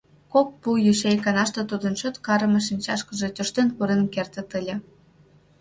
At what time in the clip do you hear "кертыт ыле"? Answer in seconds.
4.13-4.75